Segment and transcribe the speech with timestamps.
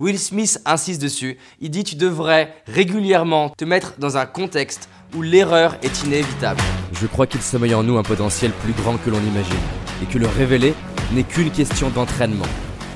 [0.00, 5.22] Will Smith insiste dessus, il dit tu devrais régulièrement te mettre dans un contexte où
[5.22, 6.60] l'erreur est inévitable.
[7.00, 9.54] Je crois qu'il sommeille en nous un potentiel plus grand que l'on imagine,
[10.02, 10.74] et que le révéler
[11.12, 12.44] n'est qu'une question d'entraînement.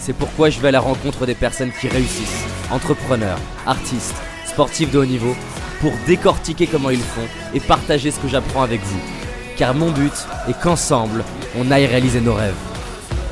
[0.00, 4.99] C'est pourquoi je vais à la rencontre des personnes qui réussissent, entrepreneurs, artistes, sportifs de
[4.99, 5.37] haut niveau,
[5.80, 9.01] pour décortiquer comment ils font et partager ce que j'apprends avec vous.
[9.57, 11.23] Car mon but est qu'ensemble,
[11.57, 12.57] on aille réaliser nos rêves.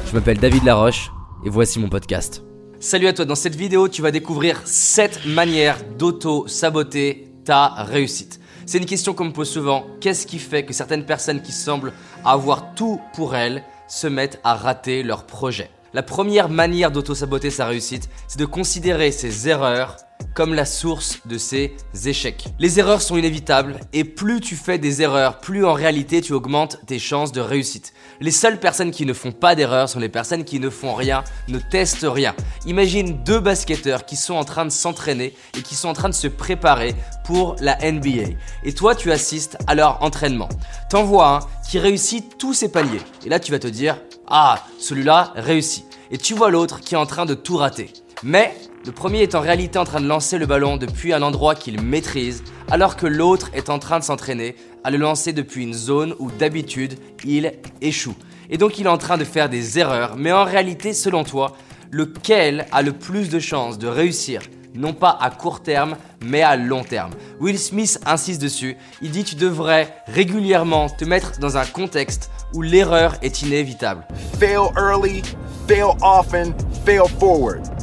[0.07, 1.11] Je m'appelle David Laroche,
[1.45, 2.46] et voici mon podcast.
[2.79, 8.39] Salut à toi, dans cette vidéo tu vas découvrir 7 manières d'auto-saboter ta réussite.
[8.67, 11.95] C'est une question qu'on me pose souvent, qu'est-ce qui fait que certaines personnes qui semblent
[12.23, 15.71] avoir tout pour elles se mettent à rater leur projet?
[15.95, 19.97] La première manière d'auto-saboter sa réussite, c'est de considérer ses erreurs
[20.37, 22.45] comme la source de ses échecs.
[22.59, 26.79] Les erreurs sont inévitables et plus tu fais des erreurs, plus en réalité tu augmentes
[26.87, 27.95] tes chances de réussite.
[28.21, 31.25] Les seules personnes qui ne font pas d'erreurs sont les personnes qui ne font rien,
[31.49, 32.35] ne testent rien.
[32.67, 36.15] Imagine deux basketteurs qui sont en train de s'entraîner et qui sont en train de
[36.15, 38.35] se préparer pour la NBA.
[38.63, 40.51] Et toi tu assistes à leur entraînement.
[40.91, 43.01] T'en vois un qui réussit tous ses paliers.
[43.25, 45.87] Et là tu vas te dire, ah, celui-là réussit.
[46.11, 47.93] Et tu vois l'autre qui est en train de tout rater.
[48.23, 48.55] Mais
[48.87, 51.83] le premier est en réalité en train de lancer le ballon depuis un endroit qu'il
[51.83, 56.15] maîtrise, alors que l'autre est en train de s'entraîner à le lancer depuis une zone
[56.21, 58.15] où d'habitude il échoue.
[58.49, 61.57] Et donc il est en train de faire des erreurs, mais en réalité, selon toi,
[61.91, 64.43] lequel a le plus de chances de réussir?
[64.77, 67.11] Non pas à court terme, mais à long terme.
[67.41, 72.63] Will Smith insiste dessus, il dit tu devrais régulièrement te mettre dans un contexte où
[72.63, 74.07] l'erreur est inévitable.
[74.39, 75.23] Fail early,
[75.67, 77.76] fail often, fail forward.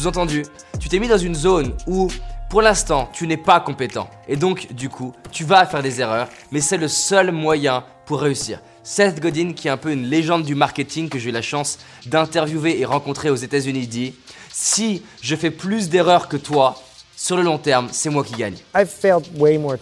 [0.00, 0.46] Sous-entendu,
[0.78, 2.08] tu t'es mis dans une zone où
[2.48, 4.08] pour l'instant, tu n'es pas compétent.
[4.28, 8.22] Et donc, du coup, tu vas faire des erreurs, mais c'est le seul moyen pour
[8.22, 8.62] réussir.
[8.82, 11.78] Seth Godin, qui est un peu une légende du marketing que j'ai eu la chance
[12.06, 14.14] d'interviewer et rencontrer aux États-Unis, dit
[14.50, 16.82] Si je fais plus d'erreurs que toi,
[17.14, 18.56] sur le long terme, c'est moi qui gagne.
[18.74, 19.76] I've failed way more.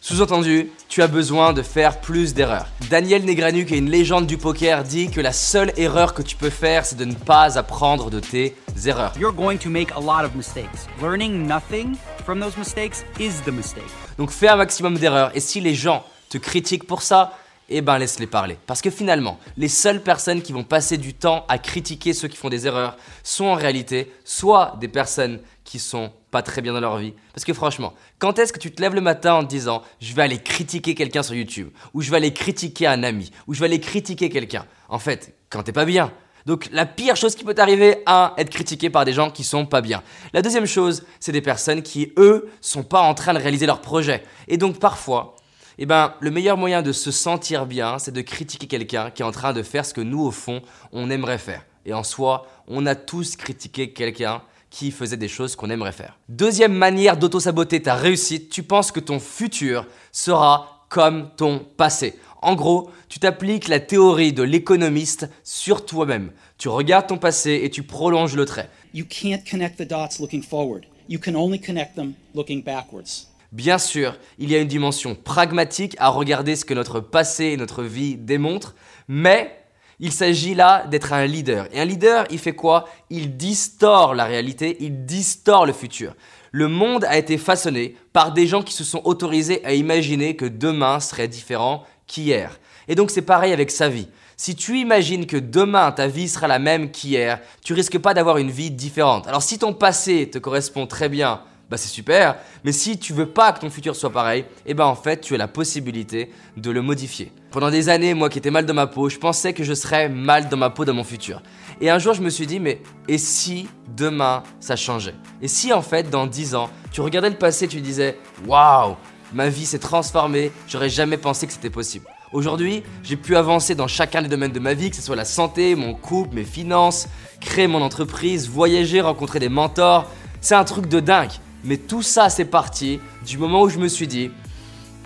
[0.00, 2.66] Sous-entendu, tu as besoin de faire plus d'erreurs.
[2.90, 6.36] Daniel Negranu, qui est une légende du poker, dit que la seule erreur que tu
[6.36, 8.56] peux faire, c'est de ne pas apprendre de tes
[8.86, 9.12] erreurs.
[9.18, 10.86] You're going to make a lot of mistakes.
[11.00, 11.94] Learning nothing
[12.24, 13.84] from those mistakes is the mistake.
[14.18, 15.30] Donc fais un maximum d'erreurs.
[15.34, 17.38] Et si les gens te critiquent pour ça,
[17.68, 18.58] eh ben laisse-les parler.
[18.66, 22.36] Parce que finalement, les seules personnes qui vont passer du temps à critiquer ceux qui
[22.36, 26.80] font des erreurs sont en réalité soit des personnes qui sont pas très bien dans
[26.80, 27.12] leur vie.
[27.32, 30.14] Parce que franchement, quand est-ce que tu te lèves le matin en te disant je
[30.14, 33.60] vais aller critiquer quelqu'un sur YouTube, ou je vais aller critiquer un ami, ou je
[33.60, 34.66] vais aller critiquer quelqu'un?
[34.88, 36.10] En fait, quand t'es pas bien.
[36.46, 39.66] Donc la pire chose qui peut t'arriver, à être critiqué par des gens qui sont
[39.66, 40.02] pas bien.
[40.32, 43.80] La deuxième chose, c'est des personnes qui, eux, sont pas en train de réaliser leur
[43.80, 44.24] projet.
[44.48, 45.36] Et donc parfois,
[45.78, 49.24] eh ben, le meilleur moyen de se sentir bien, c'est de critiquer quelqu'un qui est
[49.24, 51.64] en train de faire ce que nous, au fond, on aimerait faire.
[51.84, 54.42] Et en soi, on a tous critiqué quelqu'un
[54.72, 56.18] qui faisait des choses qu'on aimerait faire.
[56.30, 62.18] Deuxième manière d'auto-saboter ta réussite, tu penses que ton futur sera comme ton passé.
[62.40, 66.32] En gros, tu t'appliques la théorie de l'économiste sur toi-même.
[66.56, 68.70] Tu regardes ton passé et tu prolonges le trait.
[68.94, 70.86] You can't connect the dots looking forward.
[71.08, 73.28] You can only connect them looking backwards.
[73.52, 77.56] Bien sûr, il y a une dimension pragmatique à regarder ce que notre passé et
[77.58, 78.74] notre vie démontrent,
[79.06, 79.61] mais
[80.02, 81.68] il s'agit là d'être un leader.
[81.72, 82.88] Et un leader, il fait quoi?
[83.08, 86.16] Il distord la réalité, il distord le futur.
[86.50, 90.44] Le monde a été façonné par des gens qui se sont autorisés à imaginer que
[90.44, 92.58] demain serait différent qu'hier.
[92.88, 94.08] Et donc c'est pareil avec sa vie.
[94.36, 98.38] Si tu imagines que demain ta vie sera la même qu'hier, tu risques pas d'avoir
[98.38, 99.28] une vie différente.
[99.28, 101.42] Alors si ton passé te correspond très bien,
[101.72, 102.36] bah c'est super.
[102.64, 105.34] Mais si tu veux pas que ton futur soit pareil, eh ben en fait, tu
[105.34, 107.32] as la possibilité de le modifier.
[107.50, 110.10] Pendant des années, moi qui étais mal dans ma peau, je pensais que je serais
[110.10, 111.42] mal dans ma peau dans mon futur.
[111.80, 115.14] Et un jour, je me suis dit, mais et si demain ça changeait?
[115.40, 118.96] Et si en fait, dans 10 ans, tu regardais le passé, tu disais, waouh,
[119.32, 122.06] ma vie s'est transformée, j'aurais jamais pensé que c'était possible.
[122.34, 125.24] Aujourd'hui, j'ai pu avancer dans chacun des domaines de ma vie, que ce soit la
[125.24, 127.08] santé, mon couple, mes finances,
[127.40, 130.06] créer mon entreprise, voyager, rencontrer des mentors.
[130.42, 131.32] C'est un truc de dingue.
[131.64, 134.30] Mais tout ça, c'est parti du moment où je me suis dit,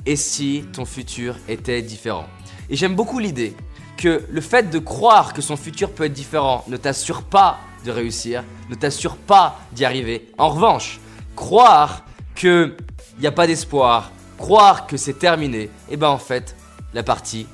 [0.07, 2.27] et si ton futur était différent?
[2.71, 3.55] Et j'aime beaucoup l'idée
[3.97, 7.91] que le fait de croire que son futur peut être différent ne t'assure pas de
[7.91, 10.29] réussir, ne t'assure pas d'y arriver.
[10.39, 11.01] En revanche,
[11.35, 12.05] croire
[12.35, 12.75] qu'il
[13.21, 16.57] n'y a pas d'espoir, croire que c'est terminé, et eh ben en fait,
[16.93, 17.47] la partie,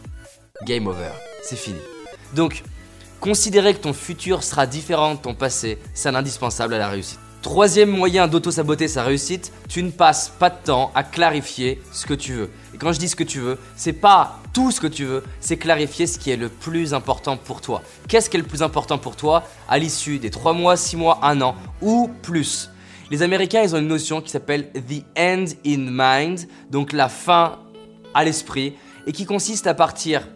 [0.64, 1.10] game over,
[1.42, 1.78] c'est fini.
[2.34, 2.62] Donc,
[3.20, 7.21] considérer que ton futur sera différent de ton passé, c'est un indispensable à la réussite.
[7.42, 12.14] Troisième moyen d'auto-saboter sa réussite, tu ne passes pas de temps à clarifier ce que
[12.14, 12.50] tu veux.
[12.72, 15.24] Et quand je dis ce que tu veux, c'est pas tout ce que tu veux,
[15.40, 17.82] c'est clarifier ce qui est le plus important pour toi.
[18.06, 21.18] Qu'est-ce qui est le plus important pour toi à l'issue des 3 mois, 6 mois,
[21.22, 22.70] 1 an ou plus?
[23.10, 27.58] Les Américains, ils ont une notion qui s'appelle the end in mind, donc la fin
[28.14, 28.74] à l'esprit,
[29.08, 30.28] et qui consiste à partir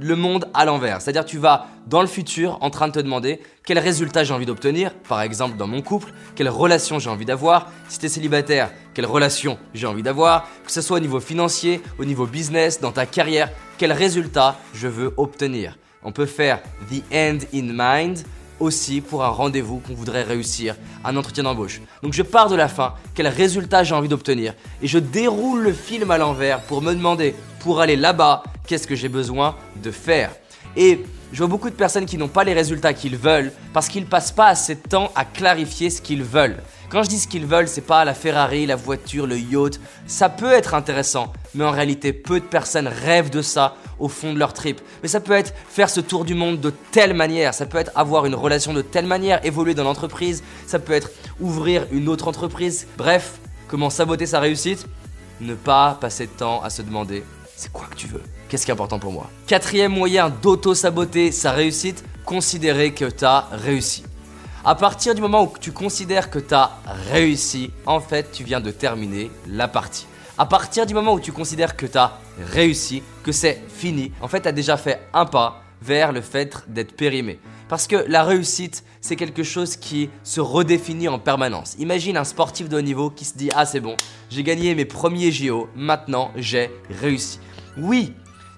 [0.00, 1.00] le monde à l'envers.
[1.00, 4.46] C'est-à-dire tu vas dans le futur en train de te demander quel résultat j'ai envie
[4.46, 8.70] d'obtenir, par exemple dans mon couple, quelle relation j'ai envie d'avoir, si tu es célibataire,
[8.94, 12.92] quelle relation j'ai envie d'avoir, que ce soit au niveau financier, au niveau business, dans
[12.92, 15.76] ta carrière, quel résultat je veux obtenir.
[16.02, 16.60] On peut faire
[16.90, 18.24] the end in mind
[18.58, 21.80] aussi pour un rendez-vous qu'on voudrait réussir, un entretien d'embauche.
[22.02, 25.72] Donc je pars de la fin, quel résultat j'ai envie d'obtenir, et je déroule le
[25.72, 30.30] film à l'envers pour me demander, pour aller là-bas, qu'est-ce que j'ai besoin de faire.
[30.76, 34.06] Et je vois beaucoup de personnes qui n'ont pas les résultats qu'ils veulent parce qu'ils
[34.06, 36.58] passent pas assez de temps à clarifier ce qu'ils veulent.
[36.88, 39.80] Quand je dis ce qu'ils veulent, c'est pas la Ferrari, la voiture, le yacht.
[40.06, 44.34] Ça peut être intéressant, mais en réalité, peu de personnes rêvent de ça au fond
[44.34, 44.80] de leur trip.
[45.02, 47.92] Mais ça peut être faire ce tour du monde de telle manière, ça peut être
[47.94, 51.10] avoir une relation de telle manière, évoluer dans l'entreprise, ça peut être
[51.40, 52.86] ouvrir une autre entreprise.
[52.98, 53.38] Bref,
[53.68, 54.86] comment saboter sa réussite?
[55.40, 57.24] Ne pas passer de temps à se demander
[57.56, 58.22] c'est quoi que tu veux?
[58.52, 59.30] Qu'est-ce qui est important pour moi?
[59.46, 64.02] Quatrième moyen d'auto-saboter sa réussite, considérer que tu as réussi.
[64.62, 66.70] À partir du moment où tu considères que tu as
[67.10, 70.06] réussi, en fait, tu viens de terminer la partie.
[70.36, 72.18] À partir du moment où tu considères que tu as
[72.52, 76.54] réussi, que c'est fini, en fait, tu as déjà fait un pas vers le fait
[76.68, 77.40] d'être périmé.
[77.70, 81.74] Parce que la réussite, c'est quelque chose qui se redéfinit en permanence.
[81.78, 83.96] Imagine un sportif de haut niveau qui se dit Ah, c'est bon,
[84.28, 86.70] j'ai gagné mes premiers JO, maintenant j'ai
[87.00, 87.38] réussi.
[87.78, 88.12] Oui,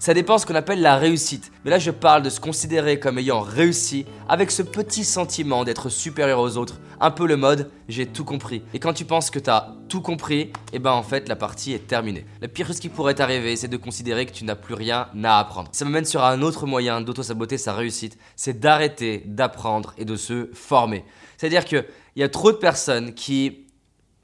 [0.05, 1.51] ça dépend ce qu'on appelle la réussite.
[1.65, 5.89] Mais là, je parle de se considérer comme ayant réussi avec ce petit sentiment d'être
[5.89, 6.79] supérieur aux autres.
[7.01, 8.61] Un peu le mode j'ai tout compris.
[8.75, 11.37] Et quand tu penses que tu as tout compris, et eh ben en fait, la
[11.37, 12.27] partie est terminée.
[12.43, 15.39] La pire chose qui pourrait t'arriver, c'est de considérer que tu n'as plus rien à
[15.39, 15.71] apprendre.
[15.73, 20.51] Ça m'amène sur un autre moyen d'auto-saboter sa réussite, c'est d'arrêter d'apprendre et de se
[20.53, 21.03] former.
[21.39, 21.87] C'est-à-dire qu'il
[22.17, 23.65] y a trop de personnes qui,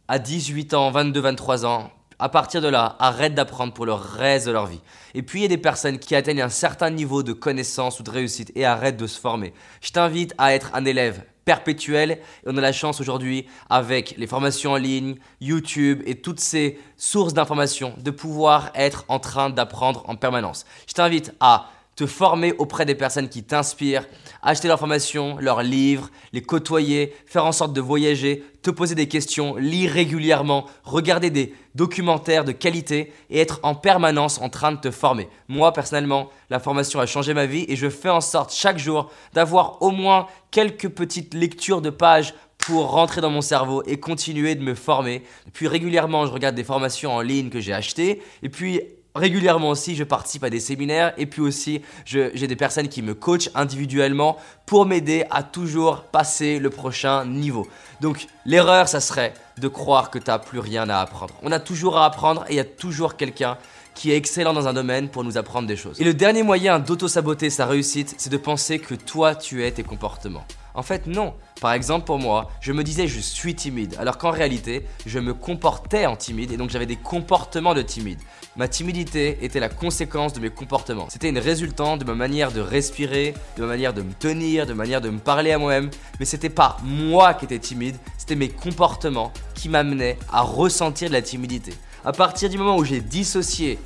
[0.09, 4.46] à 18 ans, 22, 23 ans, à partir de là, arrêtent d'apprendre pour le reste
[4.46, 4.81] de leur vie.
[5.14, 8.02] Et puis il y a des personnes qui atteignent un certain niveau de connaissance ou
[8.02, 9.52] de réussite et arrêtent de se former.
[9.81, 12.12] Je t'invite à être un élève perpétuel.
[12.12, 16.78] Et on a la chance aujourd'hui, avec les formations en ligne, YouTube et toutes ces
[16.96, 20.64] sources d'informations, de pouvoir être en train d'apprendre en permanence.
[20.87, 21.70] Je t'invite à
[22.00, 24.06] te former auprès des personnes qui t'inspirent,
[24.43, 29.06] acheter leurs formations, leurs livres, les côtoyer, faire en sorte de voyager, te poser des
[29.06, 34.79] questions, lire régulièrement, regarder des documentaires de qualité et être en permanence en train de
[34.79, 35.29] te former.
[35.49, 39.11] Moi, personnellement, la formation a changé ma vie et je fais en sorte chaque jour
[39.35, 44.55] d'avoir au moins quelques petites lectures de pages pour rentrer dans mon cerveau et continuer
[44.55, 45.23] de me former.
[45.53, 48.81] Puis régulièrement, je regarde des formations en ligne que j'ai achetées et puis
[49.14, 53.14] régulièrement aussi, je participe à des séminaires et puis aussi, j'ai des personnes qui me
[53.14, 54.36] coachent individuellement
[54.66, 57.66] pour m'aider à toujours passer le prochain niveau.
[58.00, 61.34] Donc, l'erreur, ça serait de croire que tu n'as plus rien à apprendre.
[61.42, 63.58] On a toujours à apprendre et il y a toujours quelqu'un
[63.94, 66.00] qui est excellent dans un domaine pour nous apprendre des choses.
[66.00, 69.82] Et le dernier moyen d'auto-saboter sa réussite, c'est de penser que toi, tu es tes
[69.82, 70.46] comportements.
[70.75, 71.34] En fait, non.
[71.61, 75.34] Par exemple, pour moi, je me disais je suis timide, alors qu'en réalité, je me
[75.34, 78.19] comportais en timide et donc j'avais des comportements de timide.
[78.56, 81.08] Ma timidité était la conséquence de mes comportements.
[81.11, 84.72] C'était une résultante de ma manière de respirer, de ma manière de me tenir, de
[84.72, 88.37] ma manière de me parler à moi-même, mais c'était pas moi qui étais timide, c'était
[88.37, 91.74] mes comportements qui m'amenaient à ressentir de la timidité.
[92.05, 93.79] À partir du moment où j'ai dissocié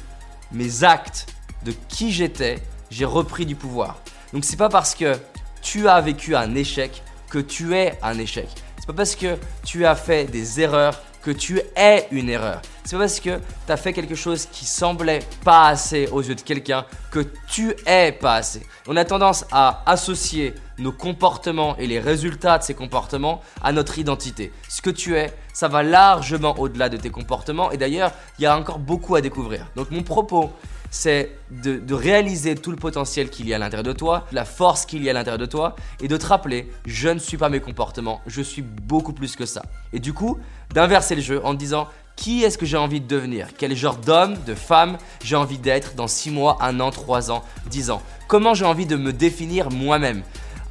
[0.52, 1.26] mes actes
[1.64, 2.58] de qui j'étais,
[2.90, 3.98] j'ai repris du pouvoir.
[4.32, 5.16] Donc c'est pas parce que
[5.64, 8.48] tu as vécu un échec que tu es un échec.
[8.78, 12.60] C'est pas parce que tu as fait des erreurs que tu es une erreur.
[12.84, 16.34] C'est pas parce que tu as fait quelque chose qui semblait pas assez aux yeux
[16.34, 18.66] de quelqu'un que tu es pas assez.
[18.86, 23.98] On a tendance à associer nos comportements et les résultats de ces comportements à notre
[23.98, 24.52] identité.
[24.68, 28.46] Ce que tu es, ça va largement au-delà de tes comportements et d'ailleurs, il y
[28.46, 29.66] a encore beaucoup à découvrir.
[29.76, 30.52] Donc mon propos,
[30.94, 34.86] c'est de, réaliser tout le potentiel qu'il y a à l'intérieur de toi, la force
[34.86, 37.48] qu'il y a à l'intérieur de toi, et de te rappeler, je ne suis pas
[37.48, 39.62] mes comportements, je suis beaucoup plus que ça.
[39.92, 40.38] Et du coup,
[40.72, 43.48] d'inverser le jeu en te disant, qui est-ce que j'ai envie de devenir?
[43.58, 47.42] Quel genre d'homme, de femme j'ai envie d'être dans 6 mois, 1 an, 3 ans,
[47.70, 48.00] 10 ans?
[48.28, 50.22] Comment j'ai envie de me définir moi-même?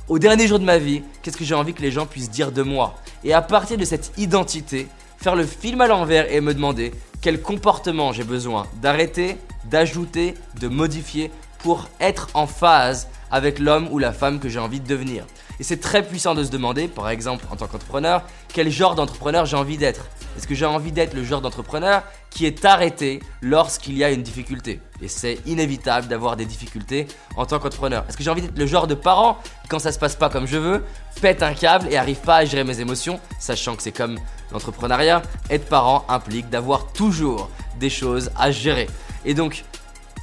[0.08, 2.54] Au dernier jour de ma vie, qu'est-ce que j'ai envie que les gens puissent dire
[2.54, 2.96] de moi?
[3.26, 4.88] Et à partir de cette identité,
[5.18, 9.38] faire le film à l'envers et me demander quel comportement j'ai besoin d'arrêter,
[9.74, 14.80] d'ajouter, de modifier pour être en phase avec l'homme ou la femme que j'ai envie
[14.80, 15.26] de devenir.
[15.60, 18.22] Et c'est très puissant de se demander, par exemple en tant qu'entrepreneur,
[18.54, 20.06] quel genre d'entrepreneur j'ai envie d'être.
[20.38, 24.22] Est-ce que j'ai envie d'être le genre d'entrepreneur qui est arrêté lorsqu'il y a une
[24.22, 24.80] difficulté?
[25.02, 28.06] Et c'est inévitable d'avoir des difficultés en tant qu'entrepreneur.
[28.08, 30.30] Est-ce que j'ai envie d'être le genre de parent qui, quand ça se passe pas
[30.30, 30.84] comme je veux,
[31.20, 34.20] pète un câble et arrive pas à gérer mes émotions, sachant que c'est comme
[34.52, 37.50] l'entrepreneuriat, être parent implique d'avoir toujours
[37.80, 38.88] des choses à gérer.
[39.26, 39.64] Et donc,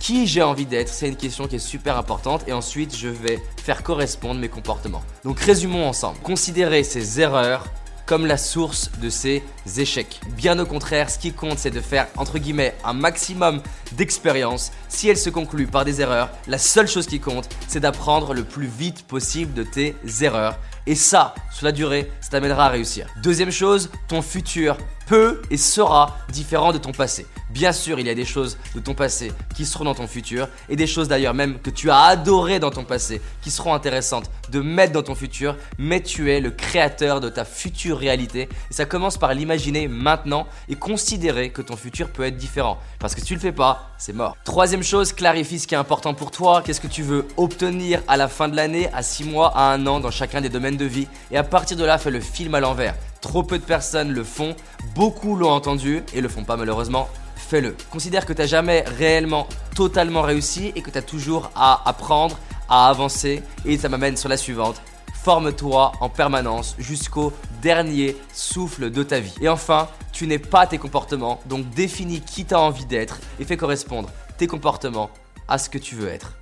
[0.01, 3.39] qui j'ai envie d'être C'est une question qui est super importante et ensuite je vais
[3.63, 5.03] faire correspondre mes comportements.
[5.25, 6.19] Donc résumons ensemble.
[6.23, 7.67] Considérez ces erreurs
[8.07, 9.45] comme la source de ces
[9.77, 10.21] échecs.
[10.31, 14.73] Bien au contraire, ce qui compte, c'est de faire, entre guillemets, un maximum d'expérience.
[14.89, 18.43] Si elle se conclut par des erreurs, la seule chose qui compte, c'est d'apprendre le
[18.43, 20.59] plus vite possible de tes erreurs.
[20.89, 23.07] Et ça, sur la durée, ça t'amènera à réussir.
[23.23, 24.77] Deuxième chose, ton futur
[25.11, 27.27] peut et sera différent de ton passé.
[27.51, 30.47] Bien sûr, il y a des choses de ton passé qui seront dans ton futur
[30.69, 34.31] et des choses d'ailleurs même que tu as adorées dans ton passé qui seront intéressantes
[34.51, 38.73] de mettre dans ton futur, mais tu es le créateur de ta future réalité et
[38.73, 42.79] ça commence par l'imaginer maintenant et considérer que ton futur peut être différent.
[43.01, 44.37] Parce que si tu le fais pas, c'est mort.
[44.45, 48.17] Troisième chose, clarifie ce qui est important pour toi, qu'est-ce que tu veux obtenir à
[48.17, 50.85] la fin de l'année, à 6 mois, à un an dans chacun des domaines de
[50.85, 51.09] vie?
[51.33, 52.95] Et à partir de là, fais le film à l'envers.
[53.21, 54.57] Trop peu de personnes le font,
[54.95, 57.09] beaucoup l'ont entendu et le font pas malheureusement.
[57.37, 57.77] Fais-le.
[57.91, 62.39] Considère que tu n'as jamais réellement totalement réussi et que tu as toujours à apprendre,
[62.69, 63.43] à avancer.
[63.65, 64.81] Et ça m'amène sur la suivante.
[65.23, 69.35] Forme-toi en permanence jusqu'au dernier souffle de ta vie.
[69.43, 73.45] Et enfin, tu n'es pas tes comportements, donc définis qui tu as envie d'être et
[73.45, 74.09] fais correspondre
[74.39, 75.11] tes comportements
[75.47, 76.39] à ce que tu veux être.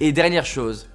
[0.00, 0.88] Et dernière chose,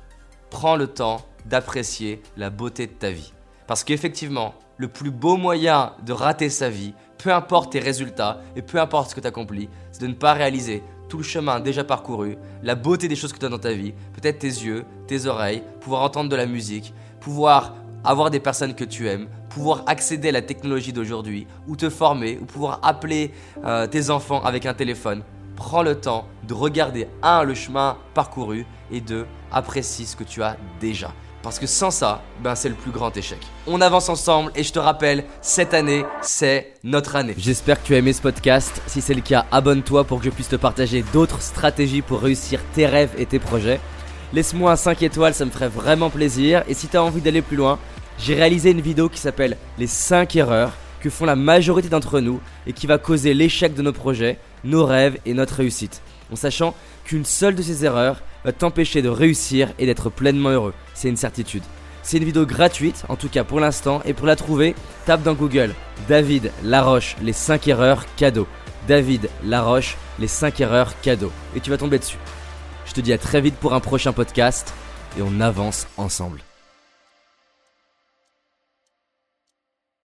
[0.49, 3.33] prends le temps d'apprécier la beauté de ta vie.
[3.67, 8.61] Parce qu'effectivement, le plus beau moyen de rater sa vie, peu importe tes résultats et
[8.61, 11.83] peu importe ce que tu accomplis, c'est de ne pas réaliser tout le chemin déjà
[11.83, 15.25] parcouru, la beauté des choses que tu as dans ta vie, peut-être tes yeux, tes
[15.25, 20.29] oreilles, pouvoir entendre de la musique, pouvoir avoir des personnes que tu aimes, pouvoir accéder
[20.29, 23.31] à la technologie d'aujourd'hui, ou te former, ou pouvoir appeler
[23.65, 25.23] euh, tes enfants avec un téléphone.
[25.55, 30.43] Prends le temps de regarder, un, le chemin parcouru, et deux, apprécie ce que tu
[30.43, 31.11] as déjà.
[31.47, 33.39] Parce que sans ça, ben c'est le plus grand échec.
[33.67, 37.35] On avance ensemble et je te rappelle, cette année, c'est notre année.
[37.37, 38.81] J'espère que tu as aimé ce podcast.
[38.85, 42.59] Si c'est le cas, abonne-toi pour que je puisse te partager d'autres stratégies pour réussir
[42.73, 43.79] tes rêves et tes projets.
[44.33, 46.65] Laisse-moi un 5 étoiles, ça me ferait vraiment plaisir.
[46.67, 47.79] Et si tu as envie d'aller plus loin,
[48.19, 52.41] j'ai réalisé une vidéo qui s'appelle Les 5 erreurs que font la majorité d'entre nous
[52.65, 56.01] et qui va causer l'échec de nos projets, nos rêves et notre réussite.
[56.31, 60.73] En sachant qu'une seule de ces erreurs va t'empêcher de réussir et d'être pleinement heureux.
[60.93, 61.63] C'est une certitude.
[62.03, 65.33] C'est une vidéo gratuite, en tout cas pour l'instant, et pour la trouver, tape dans
[65.33, 65.73] Google
[66.07, 68.47] David Laroche, les 5 erreurs cadeaux.
[68.87, 71.31] David Laroche, les 5 erreurs cadeaux.
[71.55, 72.17] Et tu vas tomber dessus.
[72.85, 74.73] Je te dis à très vite pour un prochain podcast,
[75.17, 76.39] et on avance ensemble.